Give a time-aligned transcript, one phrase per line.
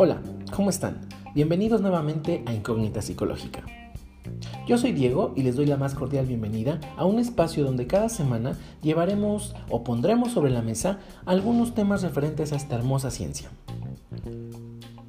[0.00, 0.22] Hola,
[0.54, 1.00] ¿cómo están?
[1.34, 3.64] Bienvenidos nuevamente a Incógnita Psicológica.
[4.64, 8.08] Yo soy Diego y les doy la más cordial bienvenida a un espacio donde cada
[8.08, 13.50] semana llevaremos o pondremos sobre la mesa algunos temas referentes a esta hermosa ciencia.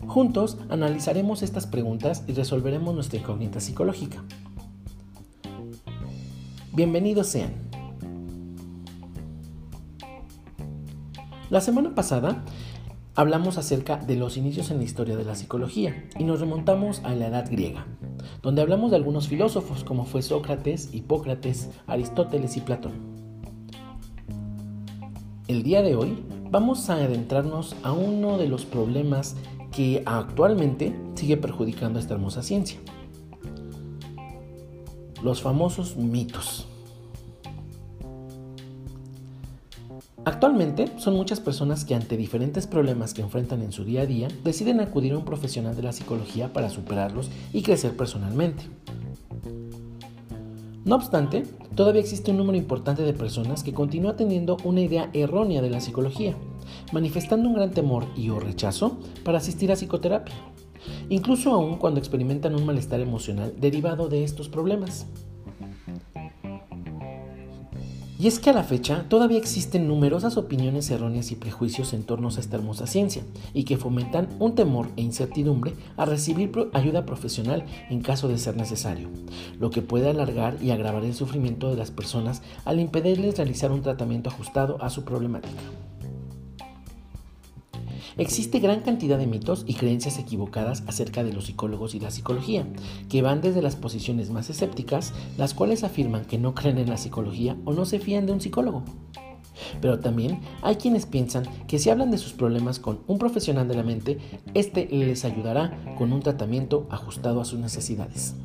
[0.08, 4.24] Juntos analizaremos estas preguntas y resolveremos nuestra incógnita psicológica.
[6.74, 7.54] Bienvenidos sean.
[11.52, 12.44] La semana pasada
[13.20, 17.14] hablamos acerca de los inicios en la historia de la psicología y nos remontamos a
[17.16, 17.86] la edad griega,
[18.42, 22.94] donde hablamos de algunos filósofos como fue Sócrates, Hipócrates, Aristóteles y Platón.
[25.50, 29.36] El día de hoy vamos a adentrarnos a uno de los problemas
[29.76, 32.80] que actualmente sigue perjudicando a esta hermosa ciencia.
[35.22, 36.69] Los famosos mitos.
[40.30, 44.28] Actualmente son muchas personas que ante diferentes problemas que enfrentan en su día a día
[44.44, 48.62] deciden acudir a un profesional de la psicología para superarlos y crecer personalmente.
[50.86, 55.64] No obstante, todavía existe un número importante de personas que continúa teniendo una idea errónea
[55.64, 56.36] de la psicología,
[56.92, 60.36] manifestando un gran temor y o rechazo para asistir a psicoterapia,
[61.10, 65.08] incluso aún cuando experimentan un malestar emocional derivado de estos problemas.
[68.22, 72.28] Y es que a la fecha todavía existen numerosas opiniones erróneas y prejuicios en torno
[72.28, 77.64] a esta hermosa ciencia y que fomentan un temor e incertidumbre a recibir ayuda profesional
[77.90, 79.08] en caso de ser necesario,
[79.58, 83.84] lo que puede alargar y agravar el sufrimiento de las personas al impedirles realizar un
[83.84, 85.62] tratamiento ajustado a su problemática.
[88.20, 92.68] Existe gran cantidad de mitos y creencias equivocadas acerca de los psicólogos y la psicología,
[93.08, 96.98] que van desde las posiciones más escépticas, las cuales afirman que no creen en la
[96.98, 98.84] psicología o no se fían de un psicólogo.
[99.80, 103.76] Pero también hay quienes piensan que si hablan de sus problemas con un profesional de
[103.76, 104.18] la mente,
[104.54, 108.36] este les ayudará con un tratamiento ajustado a sus necesidades.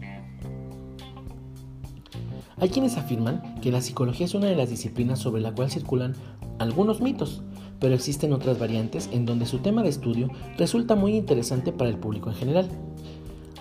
[2.58, 6.14] Hay quienes afirman que la psicología es una de las disciplinas sobre la cual circulan
[6.60, 7.42] algunos mitos,
[7.84, 11.98] pero existen otras variantes en donde su tema de estudio resulta muy interesante para el
[11.98, 12.66] público en general.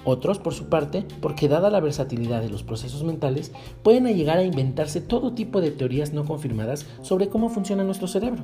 [0.05, 3.51] Otros, por su parte, porque dada la versatilidad de los procesos mentales,
[3.83, 8.43] pueden llegar a inventarse todo tipo de teorías no confirmadas sobre cómo funciona nuestro cerebro.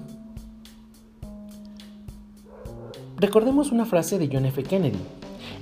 [3.15, 4.61] Recordemos una frase de John F.
[4.63, 4.99] Kennedy.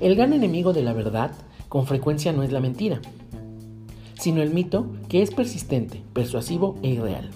[0.02, 1.30] El gran enemigo de la verdad
[1.70, 3.02] con frecuencia no es la mentira,
[4.16, 7.30] sino el mito que es persistente, persuasivo e irreal.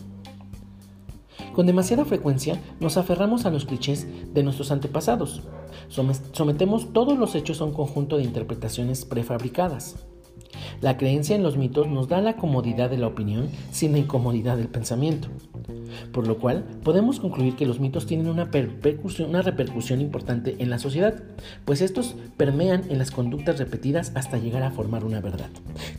[1.54, 5.42] Con demasiada frecuencia nos aferramos a los clichés de nuestros antepasados.
[5.90, 10.06] Sometemos todos los hechos a un conjunto de interpretaciones prefabricadas.
[10.82, 14.58] La creencia en los mitos nos da la comodidad de la opinión sin la incomodidad
[14.58, 15.28] del pensamiento.
[16.12, 21.22] Por lo cual, podemos concluir que los mitos tienen una, repercusión importante en la sociedad,
[21.66, 25.50] pues estos permean en las conductas repetidas hasta llegar a formar una verdad,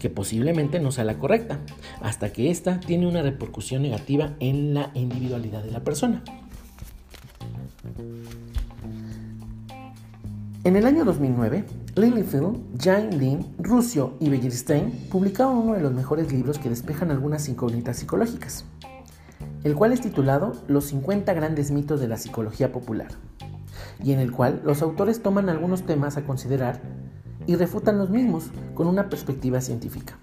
[0.01, 1.61] que posiblemente no sea la correcta,
[2.01, 6.23] hasta que ésta tiene una repercusión negativa en la individualidad de la persona.
[10.65, 11.65] En el año 2009,
[11.97, 17.49] Lillyfield, Jane Lin, Rusio y Begiristain publicaron uno de los mejores libros que despejan algunas
[17.49, 18.65] incógnitas psicológicas,
[19.65, 23.09] el cual es titulado Los 50 grandes mitos de la psicología popular,
[24.05, 26.81] y en el cual los autores toman algunos temas a considerar
[27.45, 30.17] y refutan los mismos con una perspectiva científica.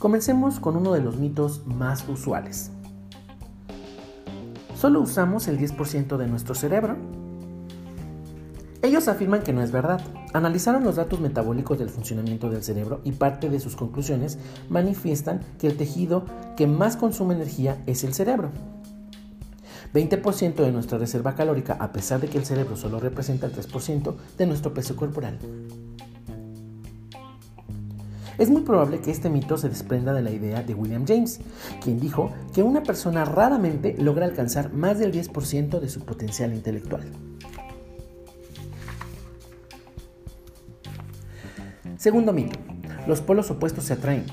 [0.00, 2.72] Comencemos con uno de los mitos más usuales.
[4.74, 6.96] Solo usamos el 10% de nuestro cerebro
[8.80, 10.00] ellos afirman que no es verdad.
[10.32, 15.66] Analizaron los datos metabólicos del funcionamiento del cerebro y parte de sus conclusiones manifiestan que
[15.66, 16.24] el tejido
[16.56, 18.52] que más consume energía es el cerebro.
[19.92, 24.14] 20% de nuestra reserva calórica, a pesar de que el cerebro solo representa el 3%
[24.36, 25.38] de nuestro peso corporal.
[28.36, 31.40] Es muy probable que este mito se desprenda de la idea de William James,
[31.82, 37.02] quien dijo que una persona raramente logra alcanzar más del 10% de su potencial intelectual.
[41.98, 42.56] Segundo mito,
[43.08, 44.24] los polos opuestos se atraen.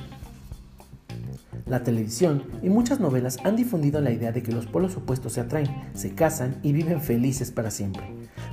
[1.65, 5.41] La televisión y muchas novelas han difundido la idea de que los polos opuestos se
[5.41, 8.03] atraen, se casan y viven felices para siempre.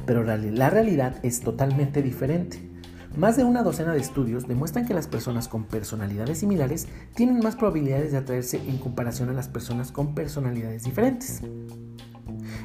[0.07, 2.67] Pero la realidad es totalmente diferente.
[3.15, 7.55] Más de una docena de estudios demuestran que las personas con personalidades similares tienen más
[7.55, 11.43] probabilidades de atraerse en comparación a las personas con personalidades diferentes.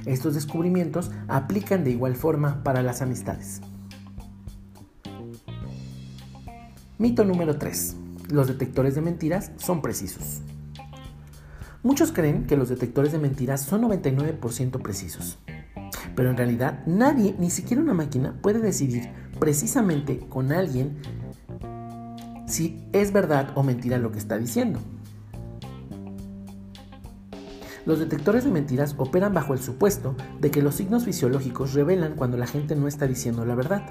[0.06, 3.60] Estos descubrimientos aplican de igual forma para las amistades.
[7.00, 7.96] Mito número 3.
[8.32, 10.42] Los detectores de mentiras son precisos.
[11.84, 15.38] Muchos creen que los detectores de mentiras son 99% precisos.
[16.16, 20.98] Pero en realidad nadie, ni siquiera una máquina, puede decidir precisamente con alguien
[22.48, 24.80] si es verdad o mentira lo que está diciendo.
[27.88, 32.36] Los detectores de mentiras operan bajo el supuesto de que los signos fisiológicos revelan cuando
[32.36, 33.84] la gente no está diciendo la verdad.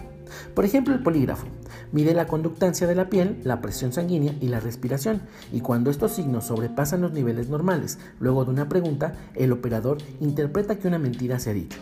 [0.54, 1.46] Por ejemplo, el polígrafo
[1.92, 6.12] mide la conductancia de la piel, la presión sanguínea y la respiración, y cuando estos
[6.12, 11.38] signos sobrepasan los niveles normales, luego de una pregunta, el operador interpreta que una mentira
[11.38, 11.78] se ha dicho.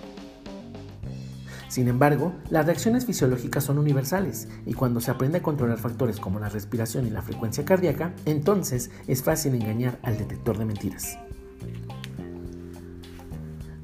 [1.66, 6.38] Sin embargo, las reacciones fisiológicas son universales y cuando se aprende a controlar factores como
[6.38, 11.18] la respiración y la frecuencia cardíaca, entonces es fácil engañar al detector de mentiras.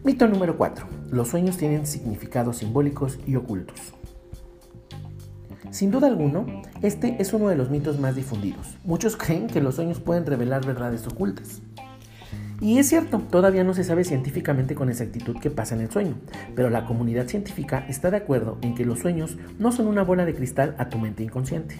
[0.02, 0.87] Mito número 4.
[1.11, 3.93] Los sueños tienen significados simbólicos y ocultos.
[5.70, 8.79] Sin duda alguno, este es uno de los mitos más difundidos.
[8.82, 11.61] Muchos creen que los sueños pueden revelar verdades ocultas.
[12.62, 16.14] Y es cierto, todavía no se sabe científicamente con exactitud qué pasa en el sueño,
[16.56, 20.25] pero la comunidad científica está de acuerdo en que los sueños no son una bola
[20.25, 21.76] de cristal a tu mente inconsciente.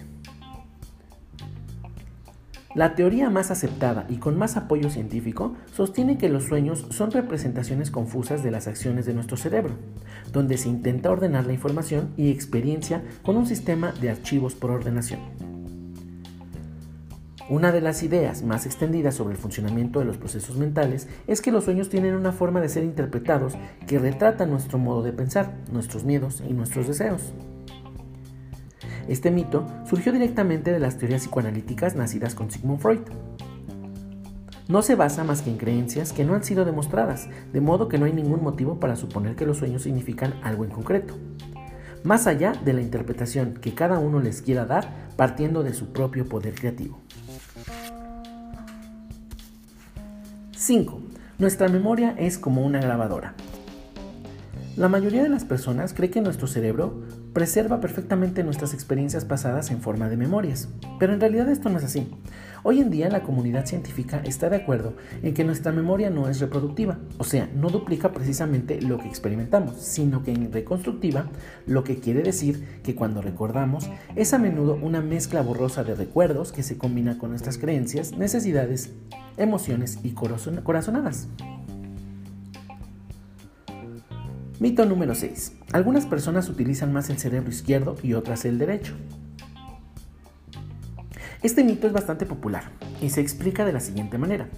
[2.73, 7.91] La teoría más aceptada y con más apoyo científico sostiene que los sueños son representaciones
[7.91, 9.75] confusas de las acciones de nuestro cerebro,
[10.33, 15.19] donde se intenta ordenar la información y experiencia con un sistema de archivos por ordenación.
[17.49, 21.51] Una de las ideas más extendidas sobre el funcionamiento de los procesos mentales es que
[21.51, 23.55] los sueños tienen una forma de ser interpretados
[23.89, 27.33] que retrata nuestro modo de pensar, nuestros miedos y nuestros deseos.
[29.09, 33.01] Este mito surgió directamente de las teorías psicoanalíticas nacidas con Sigmund Freud.
[34.69, 37.99] No se basa más que en creencias que no han sido demostradas, de modo que
[37.99, 41.17] no hay ningún motivo para suponer que los sueños significan algo en concreto,
[42.05, 46.29] más allá de la interpretación que cada uno les quiera dar partiendo de su propio
[46.29, 47.01] poder creativo.
[50.57, 51.01] 5.
[51.39, 53.35] Nuestra memoria es como una grabadora.
[54.77, 59.81] La mayoría de las personas cree que nuestro cerebro preserva perfectamente nuestras experiencias pasadas en
[59.81, 60.69] forma de memorias,
[60.99, 62.09] pero en realidad esto no es así.
[62.63, 66.41] Hoy en día la comunidad científica está de acuerdo en que nuestra memoria no es
[66.41, 71.27] reproductiva, o sea, no duplica precisamente lo que experimentamos, sino que es reconstructiva,
[71.67, 76.53] lo que quiere decir que cuando recordamos es a menudo una mezcla borrosa de recuerdos
[76.53, 78.93] que se combina con nuestras creencias, necesidades,
[79.39, 81.29] emociones y corazonadas.
[84.61, 85.55] Mito número 6.
[85.73, 88.93] Algunas personas utilizan más el cerebro izquierdo y otras el derecho.
[91.43, 92.65] Este mito es bastante popular
[93.01, 94.51] y se explica de la siguiente manera.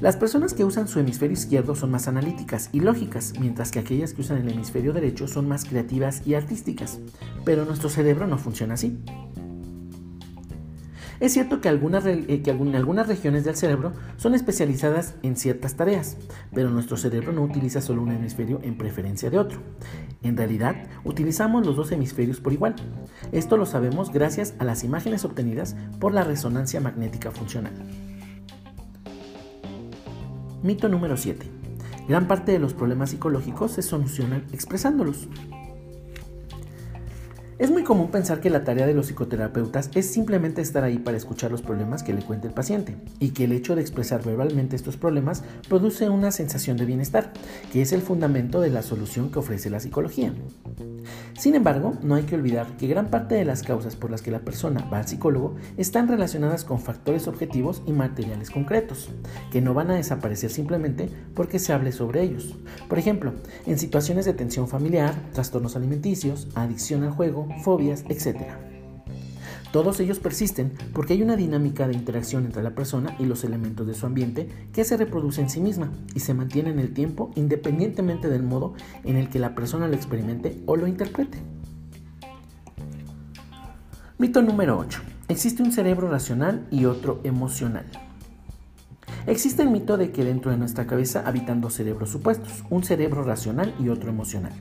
[0.00, 4.12] Las personas que usan su hemisferio izquierdo son más analíticas y lógicas, mientras que aquellas
[4.12, 7.00] que usan el hemisferio derecho son más creativas y artísticas.
[7.44, 8.96] Pero nuestro cerebro no funciona así.
[11.22, 16.16] Es cierto que, algunas, eh, que algunas regiones del cerebro son especializadas en ciertas tareas,
[16.52, 19.60] pero nuestro cerebro no utiliza solo un hemisferio en preferencia de otro.
[20.24, 20.74] En realidad,
[21.04, 22.74] utilizamos los dos hemisferios por igual.
[23.30, 27.72] Esto lo sabemos gracias a las imágenes obtenidas por la resonancia magnética funcional.
[30.64, 31.46] Mito número 7.
[32.08, 35.28] Gran parte de los problemas psicológicos se solucionan expresándolos.
[37.62, 41.16] Es muy común pensar que la tarea de los psicoterapeutas es simplemente estar ahí para
[41.16, 44.74] escuchar los problemas que le cuenta el paciente y que el hecho de expresar verbalmente
[44.74, 47.32] estos problemas produce una sensación de bienestar,
[47.72, 50.34] que es el fundamento de la solución que ofrece la psicología.
[51.38, 54.30] Sin embargo, no hay que olvidar que gran parte de las causas por las que
[54.30, 59.10] la persona va al psicólogo están relacionadas con factores objetivos y materiales concretos,
[59.50, 62.56] que no van a desaparecer simplemente porque se hable sobre ellos.
[62.88, 63.34] Por ejemplo,
[63.66, 68.42] en situaciones de tensión familiar, trastornos alimenticios, adicción al juego, fobias, etc.
[69.72, 73.86] Todos ellos persisten porque hay una dinámica de interacción entre la persona y los elementos
[73.86, 77.30] de su ambiente que se reproduce en sí misma y se mantiene en el tiempo
[77.36, 81.38] independientemente del modo en el que la persona lo experimente o lo interprete.
[84.18, 85.00] Mito número 8.
[85.28, 87.86] Existe un cerebro racional y otro emocional.
[89.26, 93.22] Existe el mito de que dentro de nuestra cabeza habitan dos cerebros supuestos, un cerebro
[93.22, 94.52] racional y otro emocional.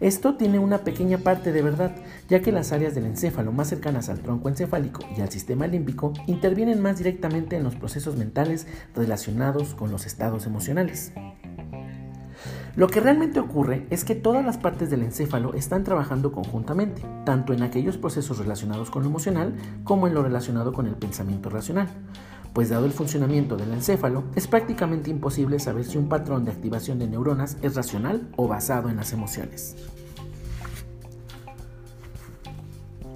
[0.00, 1.94] Esto tiene una pequeña parte de verdad,
[2.28, 6.12] ya que las áreas del encéfalo más cercanas al tronco encefálico y al sistema límbico
[6.26, 11.12] intervienen más directamente en los procesos mentales relacionados con los estados emocionales.
[12.76, 17.52] Lo que realmente ocurre es que todas las partes del encéfalo están trabajando conjuntamente, tanto
[17.52, 21.86] en aquellos procesos relacionados con lo emocional como en lo relacionado con el pensamiento racional.
[22.54, 27.00] Pues dado el funcionamiento del encéfalo, es prácticamente imposible saber si un patrón de activación
[27.00, 29.74] de neuronas es racional o basado en las emociones.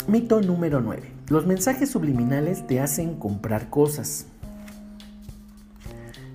[0.08, 1.02] Mito número 9.
[1.28, 4.26] Los mensajes subliminales te hacen comprar cosas.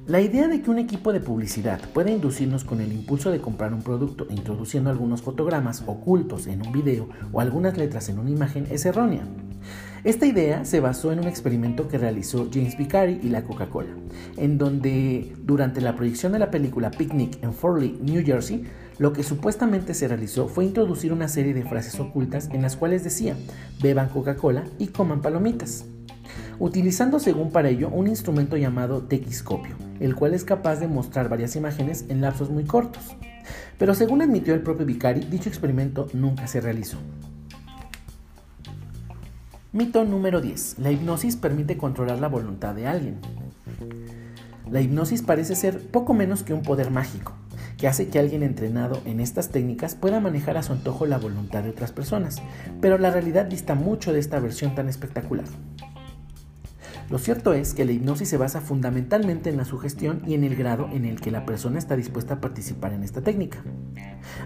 [0.08, 3.74] La idea de que un equipo de publicidad pueda inducirnos con el impulso de comprar
[3.74, 8.66] un producto introduciendo algunos fotogramas ocultos en un video o algunas letras en una imagen
[8.70, 9.24] es errónea.
[10.04, 13.92] Esta idea se basó en un experimento que realizó James Vicari y la Coca-Cola,
[14.38, 18.66] en donde durante la proyección de la película Picnic en Fort Lee, New Jersey,
[18.98, 23.04] lo que supuestamente se realizó fue introducir una serie de frases ocultas en las cuales
[23.04, 23.36] decía,
[23.82, 25.86] beban Coca-Cola y coman palomitas
[26.60, 31.56] utilizando según para ello un instrumento llamado tequiscopio, el cual es capaz de mostrar varias
[31.56, 33.04] imágenes en lapsos muy cortos.
[33.78, 36.98] Pero según admitió el propio Vicari, dicho experimento nunca se realizó.
[39.74, 40.78] Mito número 10.
[40.78, 43.18] La hipnosis permite controlar la voluntad de alguien.
[44.70, 47.34] La hipnosis parece ser poco menos que un poder mágico,
[47.80, 51.64] que hace que alguien entrenado en estas técnicas pueda manejar a su antojo la voluntad
[51.64, 52.40] de otras personas,
[52.82, 55.46] pero la realidad dista mucho de esta versión tan espectacular.
[57.10, 60.56] Lo cierto es que la hipnosis se basa fundamentalmente en la sugestión y en el
[60.56, 63.64] grado en el que la persona está dispuesta a participar en esta técnica.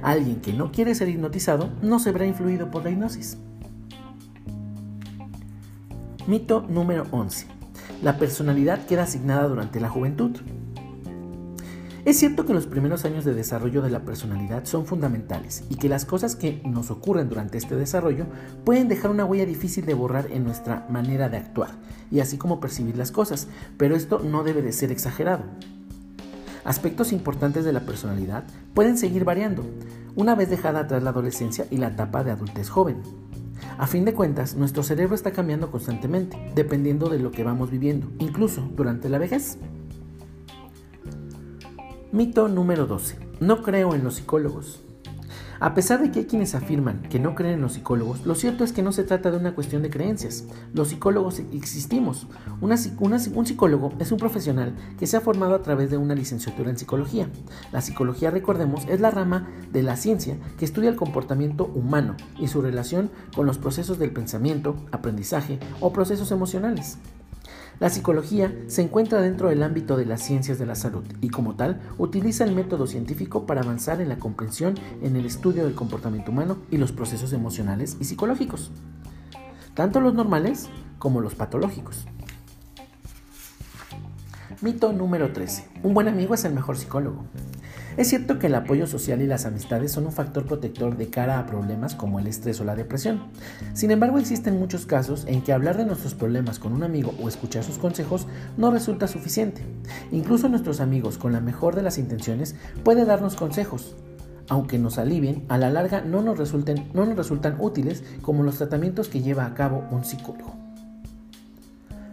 [0.01, 3.37] Alguien que no quiere ser hipnotizado no se verá influido por la hipnosis.
[6.27, 7.47] Mito número 11.
[8.03, 10.31] La personalidad queda asignada durante la juventud.
[12.03, 15.87] Es cierto que los primeros años de desarrollo de la personalidad son fundamentales y que
[15.87, 18.25] las cosas que nos ocurren durante este desarrollo
[18.65, 21.69] pueden dejar una huella difícil de borrar en nuestra manera de actuar
[22.11, 25.45] y así como percibir las cosas, pero esto no debe de ser exagerado.
[26.65, 28.43] Aspectos importantes de la personalidad
[28.73, 29.63] pueden seguir variando,
[30.17, 33.26] una vez dejada atrás la adolescencia y la etapa de adultez joven.
[33.77, 38.07] A fin de cuentas, nuestro cerebro está cambiando constantemente, dependiendo de lo que vamos viviendo,
[38.19, 39.57] incluso durante la vejez.
[42.11, 43.19] Mito número 12.
[43.39, 44.86] No creo en los psicólogos.
[45.59, 48.63] A pesar de que hay quienes afirman que no creen en los psicólogos, lo cierto
[48.63, 50.45] es que no se trata de una cuestión de creencias.
[50.73, 52.27] Los psicólogos existimos.
[52.61, 56.77] un psicólogo es un profesional que se ha formado a través de una licenciatura en
[56.77, 57.27] psicología.
[57.71, 62.47] La psicología, recordemos, es la rama de la ciencia que estudia el comportamiento humano y
[62.47, 66.99] su relación con los procesos del pensamiento, aprendizaje o procesos emocionales.
[67.79, 71.55] La psicología se encuentra dentro del ámbito de las ciencias de la salud y como
[71.55, 76.31] tal utiliza el método científico para avanzar en la comprensión en el estudio del comportamiento
[76.31, 78.71] humano y los procesos emocionales y psicológicos,
[79.75, 82.05] tanto los normales como los patológicos.
[84.61, 85.69] Mito número 13.
[85.83, 87.25] Un buen amigo es el mejor psicólogo.
[87.97, 91.39] Es cierto que el apoyo social y las amistades son un factor protector de cara
[91.39, 93.23] a problemas como el estrés o la depresión.
[93.73, 97.27] Sin embargo, existen muchos casos en que hablar de nuestros problemas con un amigo o
[97.27, 99.63] escuchar sus consejos no resulta suficiente.
[100.11, 103.95] Incluso nuestros amigos, con la mejor de las intenciones, pueden darnos consejos,
[104.47, 108.57] aunque nos alivien, a la larga no nos, resulten, no nos resultan útiles como los
[108.57, 110.55] tratamientos que lleva a cabo un psicólogo.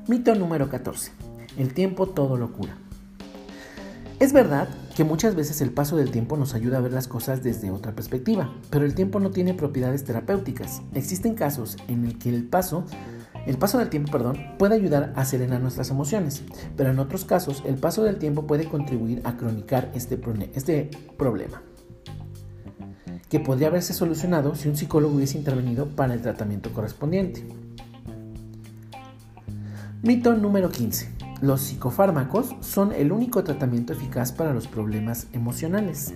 [0.08, 1.12] Mito número 14.
[1.58, 2.78] El tiempo todo lo cura.
[4.18, 7.42] Es verdad que muchas veces el paso del tiempo nos ayuda a ver las cosas
[7.42, 10.82] desde otra perspectiva, pero el tiempo no tiene propiedades terapéuticas.
[10.94, 12.84] Existen casos en el que el paso
[13.46, 16.42] el paso del tiempo, perdón, puede ayudar a serenar nuestras emociones,
[16.78, 20.18] pero en otros casos el paso del tiempo puede contribuir a cronicar este,
[20.54, 21.62] este problema,
[23.28, 27.44] que podría haberse solucionado si un psicólogo hubiese intervenido para el tratamiento correspondiente.
[30.02, 31.13] Mito número 15.
[31.40, 36.14] Los psicofármacos son el único tratamiento eficaz para los problemas emocionales.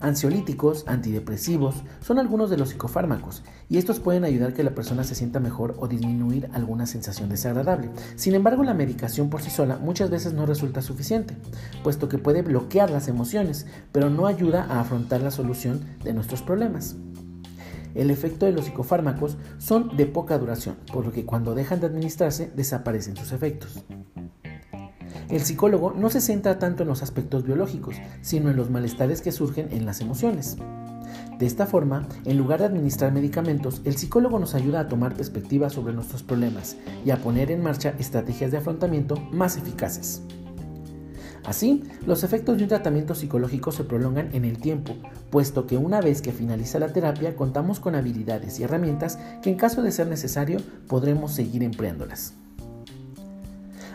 [0.00, 5.02] Ansiolíticos, antidepresivos son algunos de los psicofármacos y estos pueden ayudar a que la persona
[5.02, 7.90] se sienta mejor o disminuir alguna sensación desagradable.
[8.14, 11.36] Sin embargo, la medicación por sí sola muchas veces no resulta suficiente,
[11.82, 16.42] puesto que puede bloquear las emociones, pero no ayuda a afrontar la solución de nuestros
[16.42, 16.94] problemas
[17.98, 21.86] el efecto de los psicofármacos son de poca duración, por lo que cuando dejan de
[21.86, 23.84] administrarse desaparecen sus efectos.
[25.28, 29.32] El psicólogo no se centra tanto en los aspectos biológicos, sino en los malestares que
[29.32, 30.56] surgen en las emociones.
[31.38, 35.68] De esta forma, en lugar de administrar medicamentos, el psicólogo nos ayuda a tomar perspectiva
[35.68, 40.22] sobre nuestros problemas y a poner en marcha estrategias de afrontamiento más eficaces.
[41.44, 44.96] Así, los efectos de un tratamiento psicológico se prolongan en el tiempo,
[45.30, 49.56] puesto que una vez que finaliza la terapia contamos con habilidades y herramientas que en
[49.56, 52.34] caso de ser necesario podremos seguir empleándolas.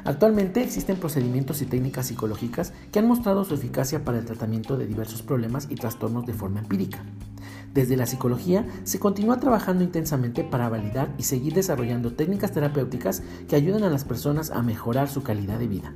[0.05, 4.85] Actualmente existen procedimientos y técnicas psicológicas que han mostrado su eficacia para el tratamiento de
[4.85, 6.99] diversos problemas y trastornos de forma empírica.
[7.73, 13.55] Desde la psicología se continúa trabajando intensamente para validar y seguir desarrollando técnicas terapéuticas que
[13.55, 15.93] ayuden a las personas a mejorar su calidad de vida,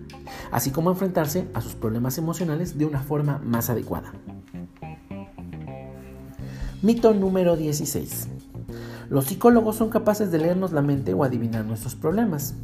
[0.52, 4.12] así como a enfrentarse a sus problemas emocionales de una forma más adecuada.
[6.82, 8.28] Mito número 16.
[9.10, 12.56] Los psicólogos son capaces de leernos la mente o adivinar nuestros problemas.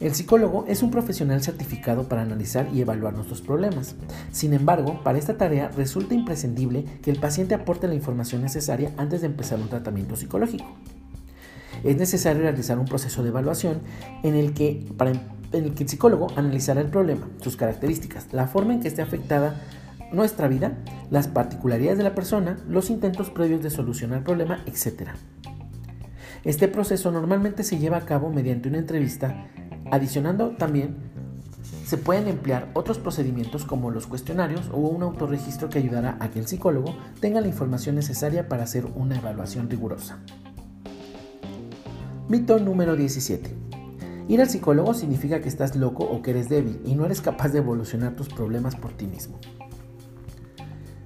[0.00, 3.96] El psicólogo es un profesional certificado para analizar y evaluar nuestros problemas.
[4.32, 9.20] Sin embargo, para esta tarea resulta imprescindible que el paciente aporte la información necesaria antes
[9.20, 10.64] de empezar un tratamiento psicológico.
[11.84, 13.82] Es necesario realizar un proceso de evaluación
[14.22, 14.86] en el que,
[15.52, 19.02] en el, que el psicólogo analizará el problema, sus características, la forma en que esté
[19.02, 19.60] afectada
[20.12, 20.78] nuestra vida,
[21.10, 25.10] las particularidades de la persona, los intentos previos de solucionar el problema, etc.
[26.42, 29.46] Este proceso normalmente se lleva a cabo mediante una entrevista
[29.90, 30.96] Adicionando también,
[31.84, 36.38] se pueden emplear otros procedimientos como los cuestionarios o un autorregistro que ayudará a que
[36.38, 40.20] el psicólogo tenga la información necesaria para hacer una evaluación rigurosa.
[42.28, 43.56] Mito número 17.
[44.28, 47.48] Ir al psicólogo significa que estás loco o que eres débil y no eres capaz
[47.48, 49.40] de evolucionar tus problemas por ti mismo.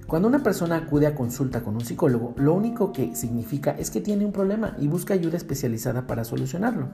[0.06, 4.02] Cuando una persona acude a consulta con un psicólogo, lo único que significa es que
[4.02, 6.90] tiene un problema y busca ayuda especializada para solucionarlo.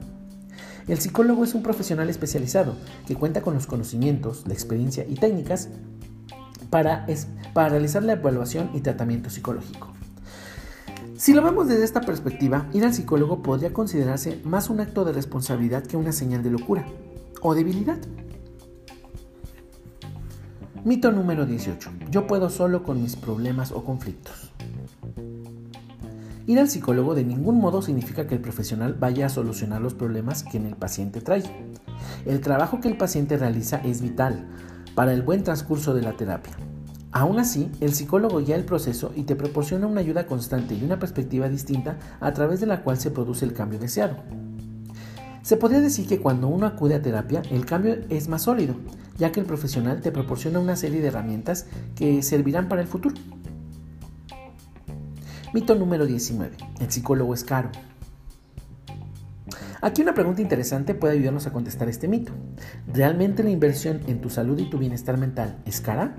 [0.87, 5.69] El psicólogo es un profesional especializado que cuenta con los conocimientos, la experiencia y técnicas
[6.69, 7.05] para,
[7.53, 9.93] para realizar la evaluación y tratamiento psicológico.
[11.17, 15.13] Si lo vemos desde esta perspectiva, ir al psicólogo podría considerarse más un acto de
[15.13, 16.85] responsabilidad que una señal de locura
[17.41, 17.99] o debilidad.
[20.83, 21.91] Mito número 18.
[22.09, 24.50] Yo puedo solo con mis problemas o conflictos.
[26.51, 30.43] Ir al psicólogo de ningún modo significa que el profesional vaya a solucionar los problemas
[30.43, 31.43] que en el paciente trae.
[32.25, 34.49] El trabajo que el paciente realiza es vital
[34.93, 36.51] para el buen transcurso de la terapia.
[37.13, 40.99] Aún así, el psicólogo guía el proceso y te proporciona una ayuda constante y una
[40.99, 44.17] perspectiva distinta a través de la cual se produce el cambio deseado.
[45.43, 48.75] Se podría decir que cuando uno acude a terapia, el cambio es más sólido,
[49.17, 53.15] ya que el profesional te proporciona una serie de herramientas que servirán para el futuro.
[55.53, 56.55] Mito número 19.
[56.79, 57.71] El psicólogo es caro.
[59.81, 62.31] Aquí una pregunta interesante puede ayudarnos a contestar este mito.
[62.87, 66.15] ¿Realmente la inversión en tu salud y tu bienestar mental es cara?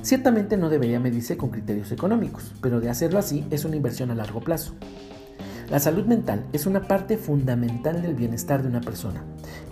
[0.00, 4.14] Ciertamente no debería medirse con criterios económicos, pero de hacerlo así es una inversión a
[4.14, 4.74] largo plazo.
[5.68, 9.24] La salud mental es una parte fundamental del bienestar de una persona.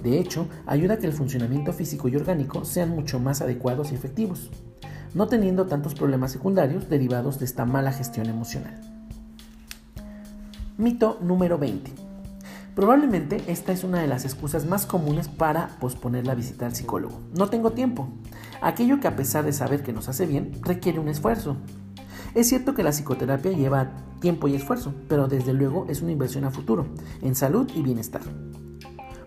[0.02, 3.94] De hecho, ayuda a que el funcionamiento físico y orgánico sean mucho más adecuados y
[3.94, 4.50] efectivos
[5.14, 8.80] no teniendo tantos problemas secundarios derivados de esta mala gestión emocional.
[10.78, 11.92] Mito número 20.
[12.74, 17.20] Probablemente esta es una de las excusas más comunes para posponer la visita al psicólogo.
[17.36, 18.08] No tengo tiempo.
[18.62, 21.56] Aquello que a pesar de saber que nos hace bien, requiere un esfuerzo.
[22.34, 26.44] Es cierto que la psicoterapia lleva tiempo y esfuerzo, pero desde luego es una inversión
[26.44, 26.86] a futuro,
[27.22, 28.22] en salud y bienestar.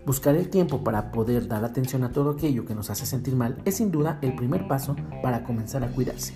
[0.05, 3.61] Buscar el tiempo para poder dar atención a todo aquello que nos hace sentir mal
[3.63, 6.33] es sin duda el primer paso para comenzar a cuidarse.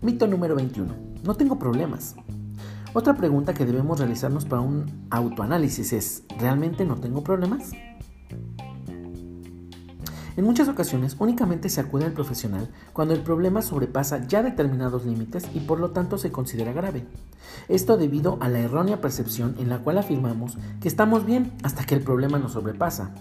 [0.00, 0.94] Mito número 21.
[1.22, 2.16] No tengo problemas.
[2.94, 7.72] Otra pregunta que debemos realizarnos para un autoanálisis es, ¿realmente no tengo problemas?
[10.36, 15.46] En muchas ocasiones únicamente se acude al profesional cuando el problema sobrepasa ya determinados límites
[15.54, 17.04] y por lo tanto se considera grave.
[17.68, 21.94] Esto debido a la errónea percepción en la cual afirmamos que estamos bien hasta que
[21.94, 23.14] el problema nos sobrepasa.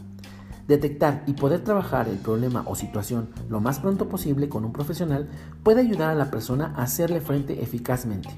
[0.68, 5.28] Detectar y poder trabajar el problema o situación lo más pronto posible con un profesional
[5.64, 8.30] puede ayudar a la persona a hacerle frente eficazmente,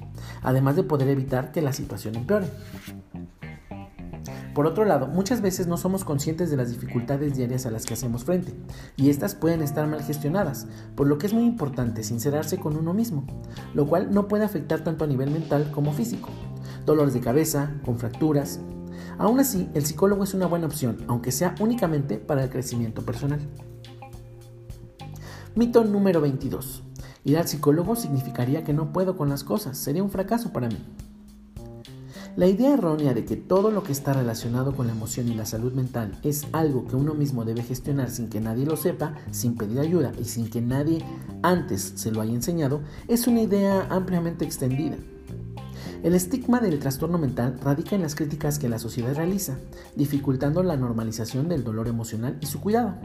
[0.41, 2.47] además de poder evitar que la situación empeore.
[4.53, 7.95] Por otro lado, muchas veces no somos conscientes de las dificultades diarias a las que
[7.95, 8.53] hacemos frente,
[8.95, 12.93] y estas pueden estar mal gestionadas, por lo que es muy importante sincerarse con uno
[12.93, 13.25] mismo,
[13.73, 16.29] lo cual no puede afectar tanto a nivel mental como físico.
[16.85, 18.59] Dolores de cabeza, con fracturas.
[19.17, 23.39] Aún así, el psicólogo es una buena opción, aunque sea únicamente para el crecimiento personal.
[25.55, 26.83] Mito número 22.
[27.25, 30.77] Ir al psicólogo significaría que no puedo con las cosas, sería un fracaso para mí.
[32.35, 35.45] La idea errónea de que todo lo que está relacionado con la emoción y la
[35.45, 39.55] salud mental es algo que uno mismo debe gestionar sin que nadie lo sepa, sin
[39.55, 41.05] pedir ayuda y sin que nadie
[41.43, 44.95] antes se lo haya enseñado, es una idea ampliamente extendida.
[46.01, 49.59] El estigma del trastorno mental radica en las críticas que la sociedad realiza,
[49.95, 52.95] dificultando la normalización del dolor emocional y su cuidado.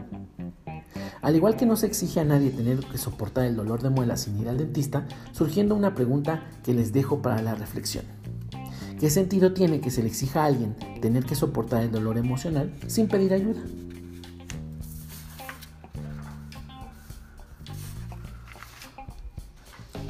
[1.21, 4.17] Al igual que no se exige a nadie tener que soportar el dolor de muela
[4.17, 8.18] sin ir al dentista, surgiendo una pregunta que les dejo para la reflexión.
[8.99, 12.73] ¿Qué sentido tiene que se le exija a alguien tener que soportar el dolor emocional
[12.87, 13.61] sin pedir ayuda?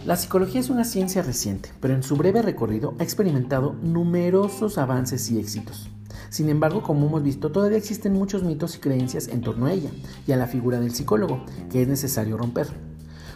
[0.07, 5.29] La psicología es una ciencia reciente, pero en su breve recorrido ha experimentado numerosos avances
[5.29, 5.91] y éxitos.
[6.31, 9.91] Sin embargo, como hemos visto, todavía existen muchos mitos y creencias en torno a ella
[10.25, 12.88] y a la figura del psicólogo, que es necesario romper.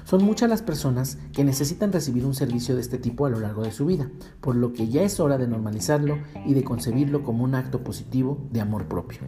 [0.05, 3.63] Son muchas las personas que necesitan recibir un servicio de este tipo a lo largo
[3.63, 4.09] de su vida,
[4.41, 8.47] por lo que ya es hora de normalizarlo y de concebirlo como un acto positivo
[8.51, 9.19] de amor propio.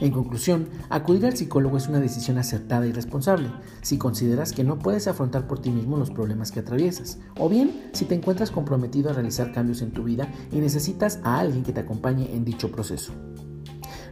[0.00, 3.50] En conclusión, acudir al psicólogo es una decisión acertada y responsable
[3.82, 7.90] si consideras que no puedes afrontar por ti mismo los problemas que atraviesas, o bien
[7.92, 11.72] si te encuentras comprometido a realizar cambios en tu vida y necesitas a alguien que
[11.72, 13.12] te acompañe en dicho proceso.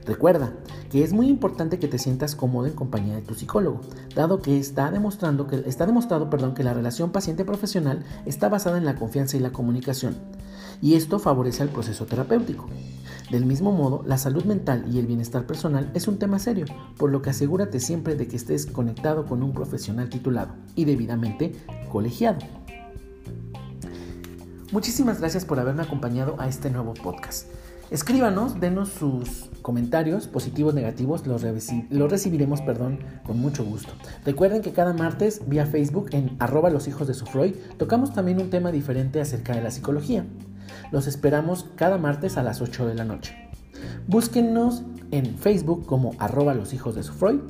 [0.06, 0.52] Recuerda
[0.90, 3.80] que es muy importante que te sientas cómodo en compañía de tu psicólogo,
[4.14, 8.84] dado que está, demostrando que, está demostrado perdón, que la relación paciente-profesional está basada en
[8.84, 10.16] la confianza y la comunicación,
[10.80, 12.66] y esto favorece el proceso terapéutico.
[13.30, 16.66] Del mismo modo, la salud mental y el bienestar personal es un tema serio,
[16.96, 21.56] por lo que asegúrate siempre de que estés conectado con un profesional titulado y debidamente
[21.90, 22.38] colegiado.
[24.70, 27.48] Muchísimas gracias por haberme acompañado a este nuevo podcast.
[27.90, 31.42] Escríbanos, denos sus comentarios, positivos, negativos, los,
[32.10, 33.92] recibiremos perdón, con mucho gusto.
[34.24, 38.40] Recuerden que cada martes vía Facebook en arroba los hijos de su Freud tocamos también
[38.40, 40.26] un tema diferente acerca de la psicología.
[40.90, 43.36] Los esperamos cada martes a las 8 de la noche.
[44.08, 47.40] Búsquennos en Facebook como arroba los hijos de su Freud,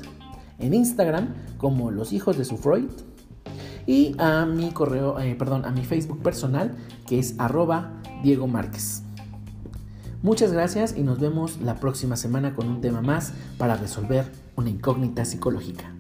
[0.58, 2.90] en Instagram como los hijos de su Freud
[3.86, 9.05] y a mi correo, eh, perdón, a mi Facebook personal que es arroba Diego Márquez.
[10.26, 14.24] Muchas gracias y nos vemos la próxima semana con un tema más para resolver
[14.56, 15.95] una incógnita psicológica.